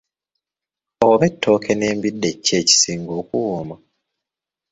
[1.09, 3.75] Oba ettooke n’embidde ki ekisinga okuwooma?